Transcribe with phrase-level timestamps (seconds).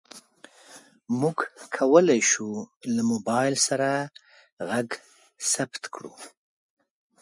[1.19, 1.37] موږ
[1.75, 2.49] کولی شو
[2.95, 3.89] له موبایل سره
[4.69, 4.87] غږ
[5.51, 6.13] ثبت کړو.